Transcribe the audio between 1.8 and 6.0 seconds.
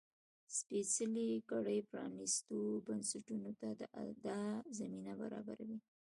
پرانيستو بنسټونو ته دا زمینه برابروي.